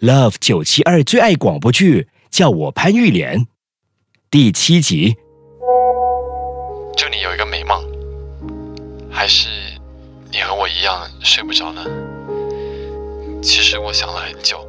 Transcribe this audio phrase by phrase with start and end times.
[0.00, 3.46] Love 九七二最爱广播剧，叫我潘玉莲，
[4.30, 5.16] 第七集。
[6.94, 7.82] 祝你有一个美梦，
[9.10, 9.48] 还是
[10.30, 11.82] 你和我一样睡不着呢？
[13.42, 14.68] 其实我想了很久，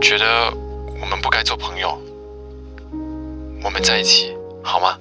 [0.00, 0.50] 觉得
[0.98, 2.00] 我们不该做朋友，
[3.62, 4.98] 我们在一起好吗？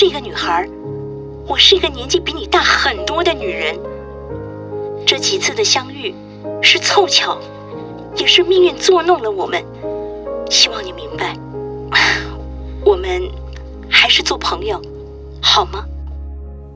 [0.00, 0.64] 是一个女孩，
[1.44, 3.76] 我是一个年纪比你大很多的女人。
[5.04, 6.14] 这几次的相遇
[6.62, 7.36] 是凑巧，
[8.14, 9.60] 也是命运作弄了我们。
[10.48, 11.36] 希望你明白，
[12.86, 13.28] 我们
[13.90, 14.80] 还是做朋友，
[15.42, 15.84] 好吗？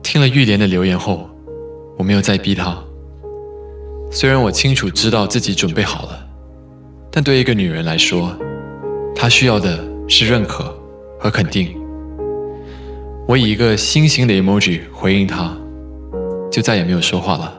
[0.03, 1.29] 听了玉莲的留言后，
[1.97, 2.77] 我没有再逼她。
[4.11, 6.27] 虽然我清楚知道自己准备好了，
[7.09, 8.35] 但对一个女人来说，
[9.15, 9.79] 她需要的
[10.09, 10.77] 是认可
[11.17, 11.81] 和肯定。
[13.25, 15.55] 我以一个心形的 emoji 回应她，
[16.51, 17.53] 就再也没有说话了。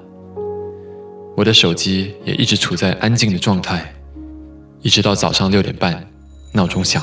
[1.35, 3.95] 我的手机也一直处在安静的状态，
[4.83, 6.07] 一直到早上六点半，
[6.53, 7.03] 闹钟响。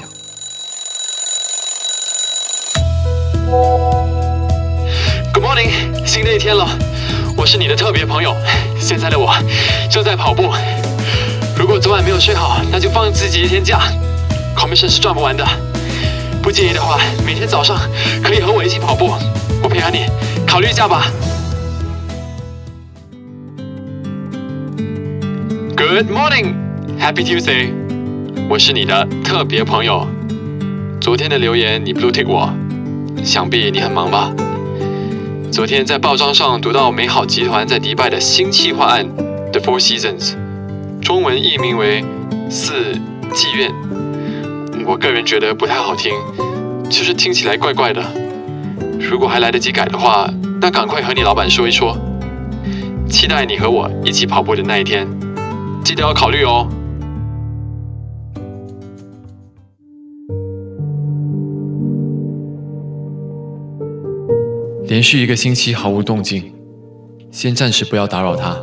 [5.34, 6.68] Good morning，新的一天了，
[7.36, 8.36] 我是你的特别朋友。
[8.80, 9.34] 现在的我
[9.90, 10.54] 正在跑步。
[11.58, 13.82] 如果昨晚没有睡好，那就放自己一天假
[14.56, 15.44] ，commission 是赚不完的。
[16.52, 17.78] 不介意的话，每天早上
[18.22, 19.14] 可以和我一起跑步，
[19.64, 20.00] 我配合你，
[20.46, 21.10] 考虑一下吧。
[25.78, 26.56] Good morning,
[27.00, 27.70] Happy Tuesday，
[28.50, 30.06] 我是你的特别朋友。
[31.00, 32.54] 昨天的留言你 blue tick 我，
[33.24, 34.34] 想必你很忙吧？
[35.54, 39.08] 昨天在报章上读到美好集团在迪拜的新企划案
[39.54, 40.36] The Four Seasons，
[41.02, 42.04] 中文译名为
[42.50, 42.74] 四
[43.34, 43.72] 妓院。
[44.86, 46.12] 我个人觉得不太好听，
[46.90, 48.04] 就是听起来怪怪的。
[49.00, 51.98] 如果还来得及改的话，那赶快和你老板说一说。
[53.10, 55.08] 期待你和我一起跑步的那一天，
[55.84, 56.68] 记得要考虑哦。
[64.86, 66.54] 连续一个星期毫无动静，
[67.32, 68.58] 先暂时不要打扰他。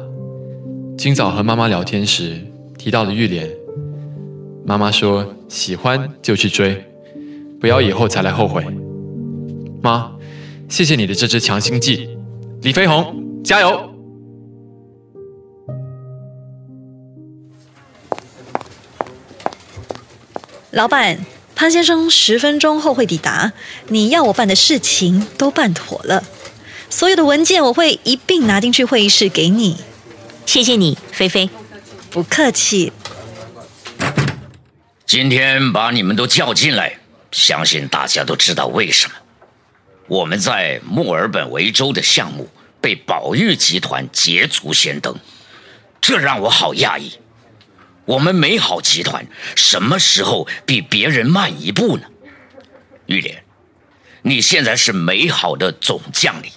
[0.96, 2.40] 今早和妈妈聊天时
[2.76, 3.48] 提到了玉莲，
[4.68, 6.84] 妈妈说喜欢就去追，
[7.58, 8.62] 不要以后才来后悔。
[9.80, 10.12] 妈，
[10.68, 12.06] 谢谢你的这支强心剂，
[12.60, 13.90] 李飞鸿，加油！
[20.72, 21.24] 老板，
[21.54, 23.54] 潘先生十分钟后会抵达，
[23.86, 26.22] 你要我办的事情都办妥了，
[26.90, 29.78] 所有的文件我会一并拿进去会议室给你。
[30.44, 31.48] 谢谢你，菲菲。
[32.10, 32.92] 不客气。
[35.08, 36.98] 今天把你们都叫进来，
[37.32, 39.14] 相信大家都知道为什么。
[40.06, 42.46] 我们在墨尔本维州的项目
[42.78, 45.16] 被宝玉集团捷足先登，
[45.98, 47.12] 这让我好讶异。
[48.04, 49.26] 我们美好集团
[49.56, 52.04] 什么时候比别人慢一步呢？
[53.06, 53.42] 玉莲，
[54.20, 56.52] 你现在是美好的总将领，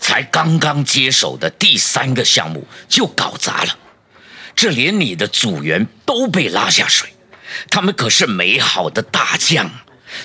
[0.00, 3.78] 才刚刚接手的第三个项目就搞砸了，
[4.54, 7.08] 这连你的组员都被拉下水，
[7.70, 9.70] 他们可是美好的大将，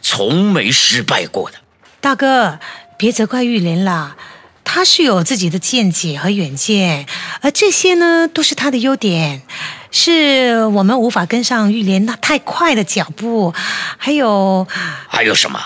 [0.02, 1.58] 从没失败过的。
[2.00, 2.60] 大哥，
[2.98, 4.16] 别责怪玉莲了，
[4.64, 7.06] 他是有自己的见解和远见，
[7.42, 9.44] 而这些呢，都是他的优点，
[9.92, 13.54] 是我们无法跟上玉莲那太快的脚步。
[13.98, 14.68] 还有，
[15.08, 15.60] 还有什么？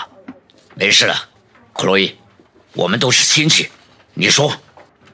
[0.74, 1.28] 没事了，
[1.72, 2.16] 克洛伊，
[2.74, 3.70] 我们都是亲戚，
[4.14, 4.56] 你说。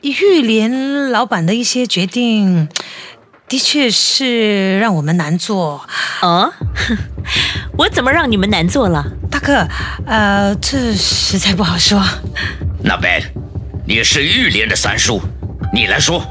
[0.00, 2.69] 玉莲老板的一些决定，
[3.53, 5.87] 的确是让我们难做。
[6.23, 6.51] 哦，
[7.77, 9.05] 我怎么让你们难做了？
[9.31, 9.69] 大哥，
[10.07, 12.03] 呃，这实在不好说。
[12.83, 13.23] 那 Ben，
[13.87, 15.21] 你是玉莲的三叔，
[15.71, 16.25] 你来说。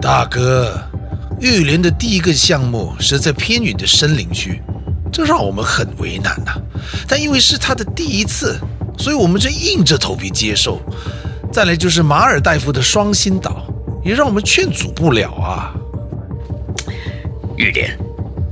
[0.00, 0.80] 大哥，
[1.40, 4.62] 玉莲的第一个项目是在偏远的森林区，
[5.12, 6.52] 这让我们很为难呐、
[7.08, 8.56] 但因为是他的第一次，
[8.96, 10.80] 所以我们就硬着头皮接受。
[11.52, 13.66] 再来就是马尔代夫的双星岛，
[14.04, 15.74] 也让我们劝阻不了啊。
[17.58, 17.98] 玉莲，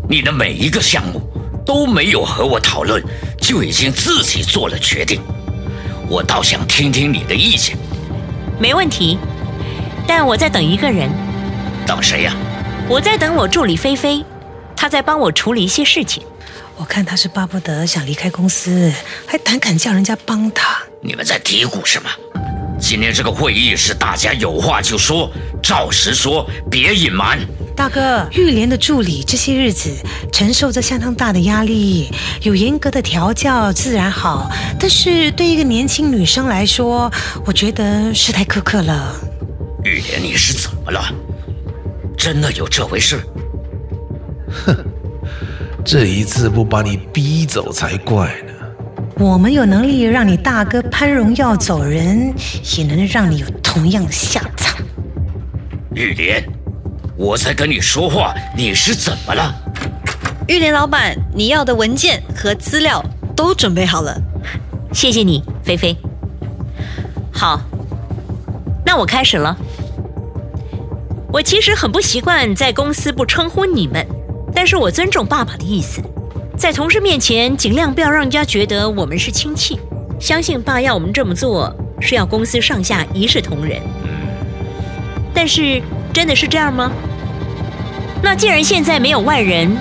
[0.08, 1.22] 你的每一个项目
[1.64, 3.00] 都没有和我讨论，
[3.40, 5.22] 就已经自己做了决定。
[6.08, 7.76] 我倒想听听你的意见。
[8.58, 9.16] 没问题，
[10.08, 11.08] 但我在等一个人。
[11.86, 12.34] 等谁呀？
[12.88, 14.24] 我在等我助理菲菲，
[14.74, 16.24] 她在帮我处理一些事情。
[16.76, 18.92] 我看她是巴不得想离开公司，
[19.24, 20.78] 还胆敢叫人家帮她。
[21.00, 22.10] 你们在嘀咕什么？
[22.78, 25.31] 今天这个会议是大家有话就说，
[25.62, 27.38] 照实说，别隐瞒。
[27.75, 29.90] 大哥，玉莲的助理这些日子
[30.32, 32.11] 承受着相当大的压力，
[32.43, 37.11] 有严格的调教自然好，但是对一个年轻女生来说，
[37.44, 39.14] 我觉得是太苛刻了。
[39.84, 41.02] 玉莲，你是怎么了？
[42.17, 43.20] 真的有这回事？
[44.64, 44.76] 哼，
[45.84, 48.52] 这一次不把你逼走才怪呢。
[49.18, 52.34] 我们有能力让你大哥潘荣耀走人，
[52.76, 54.76] 也能让你有同样的下场。
[55.94, 56.46] 玉莲，
[57.16, 59.54] 我在跟你说话，你是怎么了？
[60.46, 63.02] 玉莲老板，你要的文件和资料
[63.34, 64.20] 都准备好了。
[64.92, 65.96] 谢谢你，菲菲。
[67.32, 67.58] 好，
[68.84, 69.56] 那我开始了。
[71.32, 74.06] 我其实很不习惯在公司不称呼你们，
[74.54, 76.02] 但是我尊重爸爸的意思。
[76.56, 79.78] 在同事面前，尽量不要让人家觉得我们是亲戚。
[80.18, 83.80] 相信爸要我们这么做，是要公司上下一视同仁。
[85.34, 85.82] 但是，
[86.14, 86.90] 真的是这样吗？
[88.22, 89.76] 那既然现在没有外人，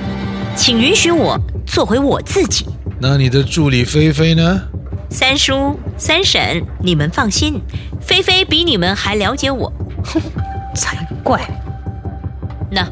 [0.56, 2.66] 请允许我做回我自己。
[3.00, 4.62] 那你的助理菲菲呢？
[5.10, 7.62] 三叔、三婶，你们放心，
[8.02, 9.72] 菲菲比你们还了解我。
[10.04, 10.22] 哼，
[10.76, 11.42] 才怪。
[12.70, 12.86] 那。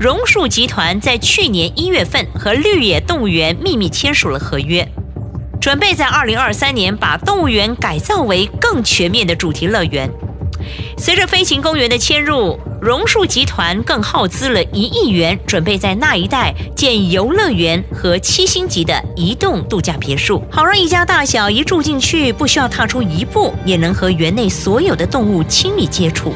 [0.00, 4.88] 榕树集团在去年一月份和绿野动物园秘密签署了合约，
[5.60, 10.10] 准备在二零二三年把动物园改造为更全面的主题乐园。
[10.96, 26.32] 随着飞行公园的迁入，榕树集团更耗资了一亿元，准备在那一带建游乐园和七星级的移动度假别墅，好让一家大小一住进去不需要踏出一步，也能和园内所有的动物亲密接触。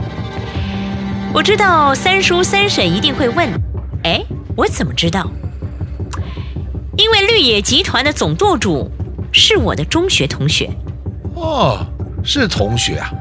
[1.35, 3.51] 我知道三叔三婶一定会问
[4.05, 4.25] ：“哎，
[4.57, 5.29] 我怎么知道？
[6.97, 8.89] 因为绿野集团的总舵主
[9.33, 10.71] 是我的中学同学。”
[11.35, 11.85] 哦，
[12.23, 13.13] 是同学啊？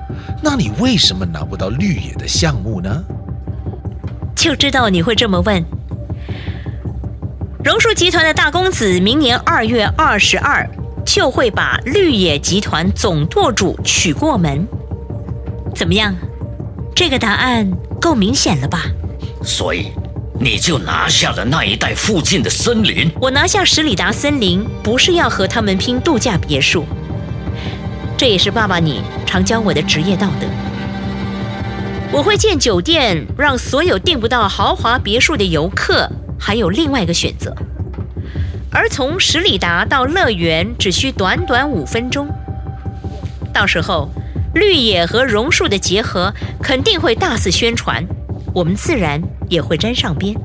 [0.43, 3.03] 那你为什么拿不到绿野的项目呢？
[4.35, 5.65] 就知道你会这么问。
[7.63, 10.69] 榕树集团的大公子明年二月二十二
[11.03, 14.67] 就会把绿野集团总舵主娶过门，
[15.73, 16.15] 怎么样？
[16.95, 17.71] 这个答案
[18.03, 18.83] 够明显了吧？
[19.41, 19.93] 所以
[20.37, 23.09] 你就拿下了那一带附近的森林。
[23.21, 26.83] 我拿下十里达森林，不是要和他们拼度假别墅。
[28.17, 30.45] 这也是爸爸你常教我的职业道德。
[32.11, 37.55] 我会建酒店，让所有订不到豪华别墅的游客还有另外一个选择。
[38.69, 42.27] 而从十里达到乐园只需短短五分钟，
[43.53, 44.09] 到时候。
[44.53, 48.05] 绿野和榕树的结合肯定会大肆宣传，
[48.53, 50.35] 我们自然也会沾上边。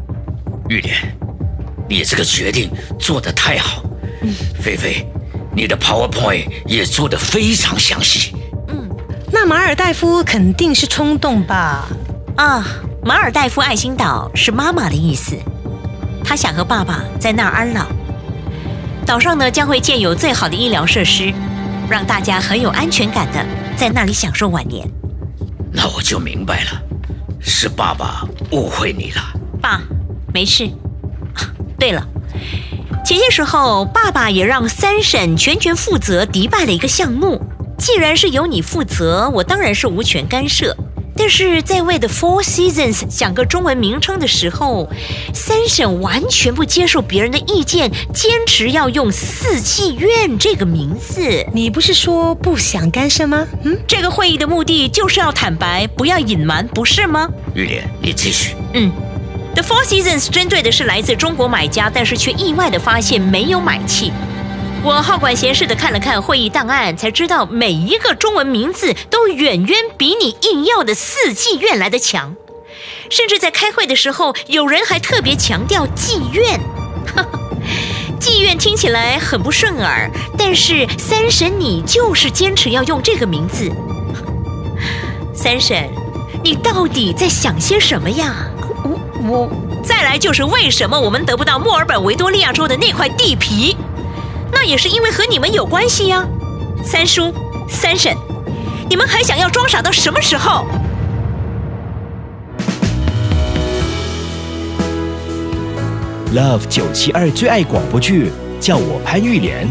[0.69, 0.94] 玉莲，
[1.88, 3.82] 你这个决定做得太好。
[4.22, 5.06] 嗯，菲菲，
[5.55, 8.34] 你的 PowerPoint 也做得非常详细。
[8.68, 8.88] 嗯，
[9.30, 11.87] 那马尔代夫肯定是冲动吧？
[12.37, 12.66] 啊，
[13.04, 15.37] 马尔代夫爱心岛是妈妈的意思，
[16.25, 17.87] 她想和爸爸在那儿安老。
[19.04, 21.33] 岛上呢将会建有最好的医疗设施，
[21.88, 23.44] 让大家很有安全感的。
[23.78, 24.85] 在那里享受晚年，
[25.70, 26.82] 那我就明白了，
[27.38, 29.23] 是爸爸误会你了。
[29.62, 29.80] 爸，
[30.35, 30.68] 没事。
[31.78, 32.04] 对了，
[33.04, 37.40] 前些时候爸爸也让三婶全权负责迪拜的一个项目，
[37.78, 40.76] 既然是由你负责，我当然是无权干涉。
[41.18, 44.88] 但是在为 The Four Seasons 想个中文名称的时候，
[45.34, 51.44] 三婶完全不接受别人的意见，坚持要用四季院这个名字。
[51.52, 53.46] 你不是说不想干涉吗？
[53.64, 57.28] 嗯，这个会议的目的就是要坦白，不要隐瞒，不是吗？
[57.54, 58.54] 玉莲，你继续。
[58.75, 58.92] 嗯
[59.54, 64.12] ，The Four Seasons 针对的是来自中国买家，但是却意外的发现没有买气。
[64.85, 72.37] 我好管闲事的看了看会议档案，才知道每一个中文名字都远远比你硬要的四季院来的强。
[73.11, 76.61] 甚至在开会的时候，有人还特别强调“妓院”。
[78.20, 83.70] 妓院听起来很不顺耳，但是三婶你就是坚持要用这个名字。
[85.35, 85.88] 三婶，
[86.42, 88.47] 你到底在想些什么呀？
[88.85, 89.50] 我我
[89.82, 93.76] 再来就是为什么我们得不到墨尔本维多利亚州的那块地皮？
[94.52, 96.26] 那也是因为和你们有关系呀。
[96.85, 97.33] 三叔、
[97.69, 98.17] 三婶，
[98.88, 100.64] 你们还想要装傻到什么时候
[106.35, 109.69] ？Love 九七二最爱广播剧，叫我潘玉莲，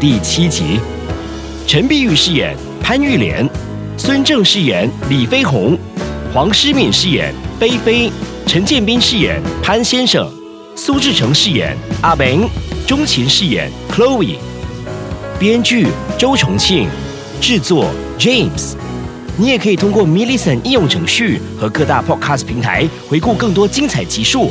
[0.00, 0.80] 第七集，
[1.66, 3.48] 陈碧玉饰演潘玉莲，
[3.96, 5.78] 孙正饰演李飞鸿，
[6.32, 8.10] 黄诗敏饰演菲菲，
[8.46, 10.26] 陈建斌饰演潘先生，
[10.74, 12.48] 苏志成饰演阿明，
[12.88, 14.38] 钟琴饰演 Chloe，
[15.38, 16.88] 编剧周重庆，
[17.38, 17.84] 制作
[18.18, 18.76] James。
[19.36, 24.50] 你也可以通过 m i l l i c e n 应用程序和各大 Podcast 平台回顾更多精彩集数。